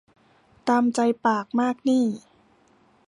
[0.67, 2.05] ตามใจปากมากหนี้